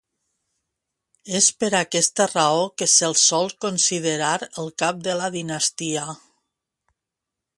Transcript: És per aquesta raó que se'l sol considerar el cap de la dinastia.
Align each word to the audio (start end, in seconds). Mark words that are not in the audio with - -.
És 1.39 1.49
per 1.63 1.69
aquesta 1.79 2.25
raó 2.31 2.63
que 2.83 2.87
se'l 2.95 3.13
sol 3.25 3.53
considerar 3.67 4.33
el 4.63 4.73
cap 4.85 5.05
de 5.09 5.17
la 5.23 5.31
dinastia. 5.39 6.07